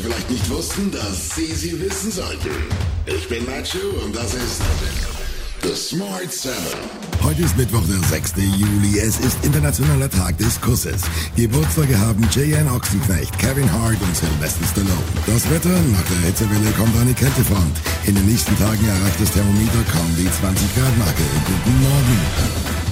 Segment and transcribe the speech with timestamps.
[0.00, 2.48] Sie vielleicht nicht wussten, dass Sie sie wissen sollten.
[3.04, 4.62] Ich bin Nacho und das ist
[5.62, 6.56] The Smart Seven.
[7.22, 8.34] Heute ist Mittwoch, der 6.
[8.36, 8.98] Juli.
[8.98, 11.02] Es ist Internationaler Tag des Kusses.
[11.36, 12.68] Geburtstage haben J.N.
[12.68, 15.04] Ochsenknecht, Kevin Hart und Sylvester Stallone.
[15.26, 17.76] Das Wetter, nach der Hitzewelle kommt eine Kältefront.
[18.06, 21.22] In den nächsten Tagen erreicht das Thermometer kaum die 20 Grad Marke.
[21.46, 22.89] Guten Morgen.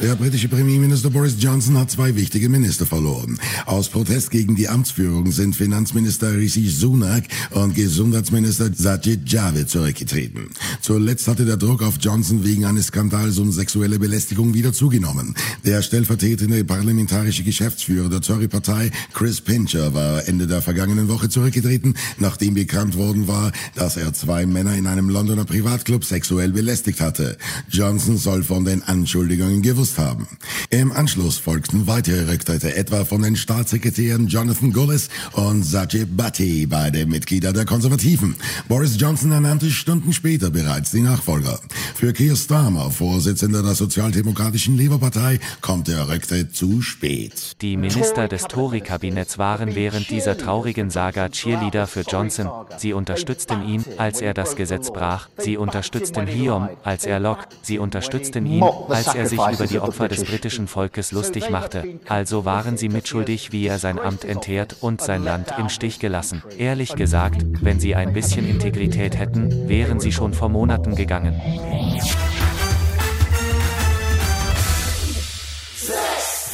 [0.00, 3.36] Der britische Premierminister Boris Johnson hat zwei wichtige Minister verloren.
[3.66, 10.50] Aus Protest gegen die Amtsführung sind Finanzminister Rishi Sunak und Gesundheitsminister Sajid Javid zurückgetreten.
[10.80, 15.34] Zuletzt hatte der Druck auf Johnson wegen eines Skandals um sexuelle Belästigung wieder zugenommen.
[15.64, 22.54] Der stellvertretende parlamentarische Geschäftsführer der Tory-Partei, Chris Pincher, war Ende der vergangenen Woche zurückgetreten, nachdem
[22.54, 27.36] bekannt worden war, dass er zwei Männer in einem Londoner Privatclub sexuell belästigt hatte.
[27.68, 30.26] Johnson soll von den Anschuldigungen gewusst haben.
[30.70, 37.06] Im Anschluss folgten weitere Rücktritte, etwa von den Staatssekretären Jonathan Gullis und Sajid Bhatti, beide
[37.06, 38.34] Mitglieder der Konservativen.
[38.68, 41.60] Boris Johnson ernannte Stunden später bereits die Nachfolger.
[41.94, 47.56] Für Keir Starmer, Vorsitzender der sozialdemokratischen Labour-Partei, kommt der Rücktritt zu spät.
[47.62, 52.48] Die Minister des Tory-Kabinetts waren während dieser traurigen Saga Cheerleader für Johnson.
[52.76, 55.28] Sie unterstützten ihn, als er das Gesetz brach.
[55.38, 57.46] Sie unterstützten Hiom, als er Locke.
[57.62, 61.84] Sie unterstützten ihn, als er sich über die Opfer des britischen Volkes lustig machte.
[62.08, 66.42] Also waren sie mitschuldig, wie er sein Amt entehrt und sein Land im Stich gelassen.
[66.56, 71.40] Ehrlich gesagt, wenn sie ein bisschen Integrität hätten, wären sie schon vor Monaten gegangen.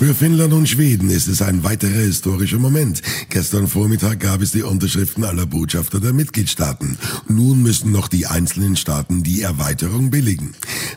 [0.05, 3.01] Für Finnland und Schweden ist es ein weiterer historischer Moment.
[3.31, 6.99] Gestern Vormittag gab es die Unterschriften aller Botschafter der Mitgliedstaaten.
[7.27, 10.53] Nun müssen noch die einzelnen Staaten die Erweiterung billigen.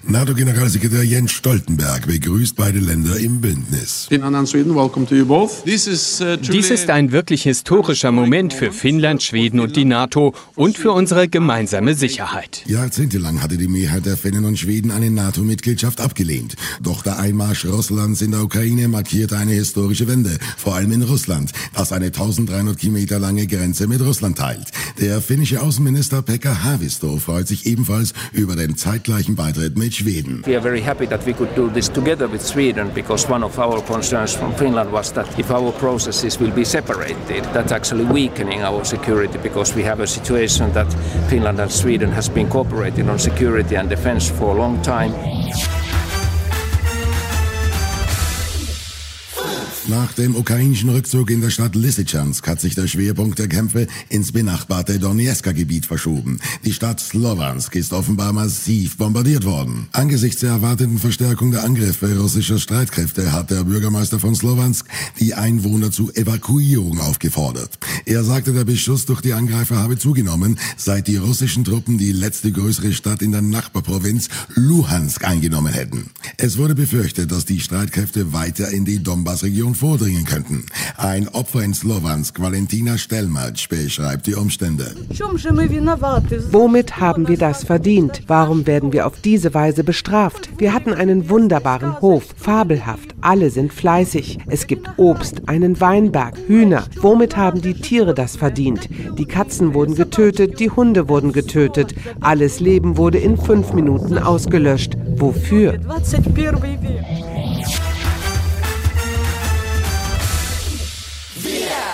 [0.06, 4.10] NATO-Generalsekretär Jens Stoltenberg begrüßt beide Länder im Bündnis.
[4.10, 11.30] Dies ist ein wirklich historischer Moment für Finnland, Schweden und die NATO und für unsere
[11.30, 12.64] gemeinsame Sicherheit.
[12.66, 16.58] Jahrzehntelang hatte die Mehrheit der Finnen und Schweden eine NATO-Mitgliedschaft abgelehnt.
[16.82, 21.52] Doch der Einmarsch Russlands in der Ukraine markiert eine historische Wende, vor allem in Russland,
[21.76, 24.72] das eine 1300 Kilometer lange Grenze mit Russland teilt.
[25.00, 30.42] Der finnische Außenminister Pekka Haavisto freut sich ebenfalls über den zeitgleichen Beitritt mit Schweden.
[30.48, 33.60] We are very happy that we could do this together with Sweden because one of
[33.60, 38.64] our concerns from Finland was that if our processes will be separated, that's actually weakening
[38.64, 40.88] our security because we have a situation that
[41.30, 45.14] Finland and Sweden has been cooperating on security and defense for a long time.
[49.90, 54.34] Nach dem ukrainischen Rückzug in der Stadt Lysychansk hat sich der Schwerpunkt der Kämpfe ins
[54.34, 56.42] benachbarte Donetsker-Gebiet verschoben.
[56.66, 59.88] Die Stadt Slowansk ist offenbar massiv bombardiert worden.
[59.94, 64.86] Angesichts der erwarteten Verstärkung der Angriffe russischer Streitkräfte hat der Bürgermeister von Slowansk
[65.22, 67.80] die Einwohner zu Evakuierung aufgefordert.
[68.04, 72.52] Er sagte, der Beschuss durch die Angreifer habe zugenommen, seit die russischen Truppen die letzte
[72.52, 76.10] größere Stadt in der Nachbarprovinz Luhansk eingenommen hätten.
[76.36, 80.66] Es wurde befürchtet, dass die Streitkräfte weiter in die Donbass-Region vordringen könnten.
[80.98, 84.96] Ein Opfer in Slowansk, Valentina Stelmac, beschreibt die Umstände.
[86.52, 88.24] Womit haben wir das verdient?
[88.28, 90.50] Warum werden wir auf diese Weise bestraft?
[90.58, 94.40] Wir hatten einen wunderbaren Hof, fabelhaft, alle sind fleißig.
[94.48, 96.86] Es gibt Obst, einen Weinberg, Hühner.
[97.02, 98.90] Womit haben die Tiere das verdient?
[99.18, 101.94] Die Katzen wurden getötet, die Hunde wurden getötet.
[102.22, 104.98] Alles Leben wurde in fünf Minuten ausgelöscht.
[105.18, 105.80] Wofür?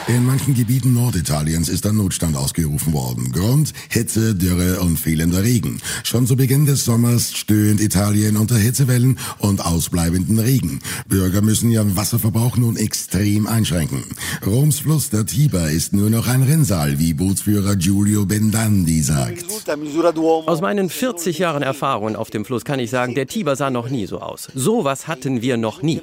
[0.08, 3.32] In manchen Gebieten Norditaliens ist ein Notstand ausgerufen worden.
[3.32, 5.80] Grund, Hitze, Dürre und fehlender Regen.
[6.04, 10.82] Schon zu Beginn des Sommers stöhnt Italien unter Hitzewellen und ausbleibenden Regen.
[11.08, 14.04] Bürger müssen ihren Wasserverbrauch nun extrem einschränken.
[14.46, 19.46] Roms Fluss, der Tiber, ist nur noch ein Rinnsal, wie Bootsführer Giulio Bendandi sagt.
[20.46, 23.90] Aus meinen 40 Jahren Erfahrung auf dem Fluss kann ich sagen, der Tiber sah noch
[23.90, 24.50] nie so aus.
[24.54, 26.02] Sowas hatten wir noch nie.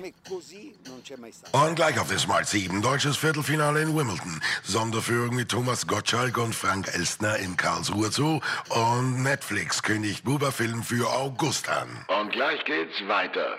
[1.52, 4.40] Und gleich auf der Smart 7, deutsches Viertelfinale in Wimbledon.
[4.62, 8.40] Sonderführung mit Thomas Gottschalk und Frank Elstner in Karlsruhe Zoo.
[8.68, 11.88] Und Netflix kündigt Buba-Film für August an.
[12.20, 13.58] Und gleich geht's weiter.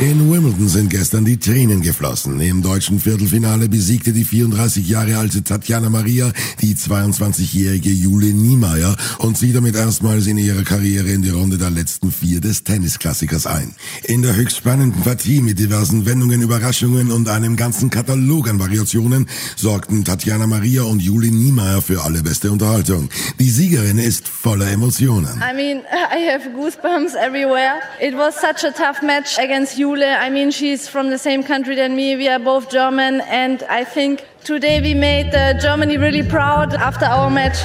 [0.00, 2.40] In Wimbledon sind gestern die Tränen geflossen.
[2.40, 6.32] Im deutschen Viertelfinale besiegte die 34 Jahre alte Tatjana Maria
[6.62, 11.68] die 22-jährige Jule Niemeyer und zieht damit erstmals in ihrer Karriere in die Runde der
[11.68, 13.74] letzten vier des Tennisklassikers ein.
[14.04, 19.28] In der höchst spannenden Partie mit diversen Wendungen, Überraschungen und einem ganzen Katalog an Variationen
[19.54, 23.10] sorgten Tatjana Maria und Jule Niemeyer für alle beste Unterhaltung.
[23.38, 25.42] Die Siegerin ist voller Emotionen.
[25.42, 27.80] I mean, I have goosebumps everywhere.
[28.00, 30.04] It was such a tough match against Jule.
[30.04, 32.14] I mean, she's from the same country than me.
[32.14, 37.28] We are both German, and I think today we made Germany really proud after our
[37.28, 37.58] match.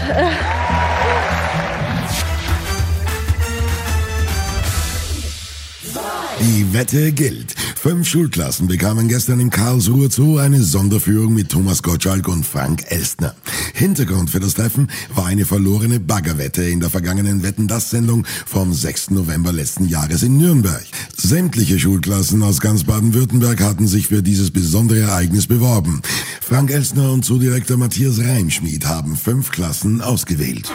[6.39, 7.64] Die Wette gilt.
[7.87, 13.35] Fünf Schulklassen bekamen gestern im Karlsruher Zoo eine Sonderführung mit Thomas Gottschalk und Frank Elstner.
[13.75, 19.11] Hintergrund für das Treffen war eine verlorene Baggerwette in der vergangenen Wetten-Das-Sendung vom 6.
[19.11, 20.83] November letzten Jahres in Nürnberg.
[21.15, 26.01] Sämtliche Schulklassen aus ganz Baden-Württemberg hatten sich für dieses besondere Ereignis beworben.
[26.41, 30.71] Frank Elstner und Zoodirektor Matthias Reimschmied haben fünf Klassen ausgewählt.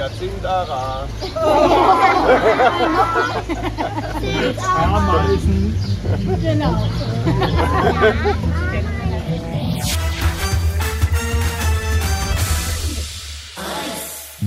[0.00, 1.08] Und jetzt Hyacinth Ara.
[4.96, 5.74] Ameisen.
[6.42, 6.76] Genau.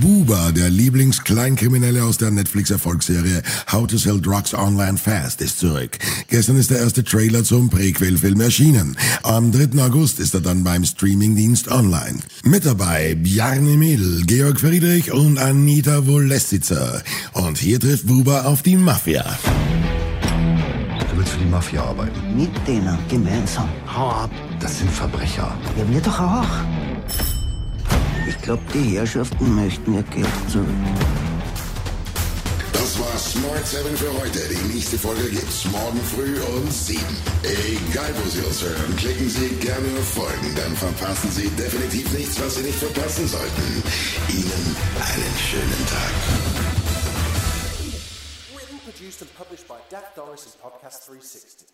[0.04, 3.42] Buba, der Lieblingskleinkriminelle aus der Netflix-Erfolgsserie
[3.72, 5.98] How to Sell Drugs Online Fast, ist zurück.
[6.28, 8.98] Gestern ist der erste Trailer zum Präquel-Film erschienen.
[9.22, 9.82] Am 3.
[9.82, 12.18] August ist er dann beim Streamingdienst online.
[12.44, 17.02] Mit dabei Bjarne Mädel, Georg Friedrich und Anita Wolessitzer.
[17.32, 19.24] Und hier trifft Buba auf die Mafia.
[21.10, 22.36] Du willst für die Mafia arbeiten?
[22.36, 23.70] Mit denen gemeinsam.
[23.86, 24.30] Hau ab,
[24.60, 25.56] das sind Verbrecher.
[25.78, 26.83] Ja, wir doch auch.
[28.26, 30.66] Ich glaube, die Herrschaften möchten ihr Geld zurück.
[32.72, 34.40] Das war Smart 7 für heute.
[34.48, 37.00] Die nächste Folge gibt's morgen früh um 7.
[37.42, 42.40] Egal, wo Sie uns hören, klicken Sie gerne auf Folgen, dann verpassen Sie definitiv nichts,
[42.40, 43.82] was Sie nicht verpassen sollten.
[44.28, 46.12] Ihnen einen schönen Tag.
[48.54, 51.73] Written, produced, and published by Dak Doris and Podcast 360.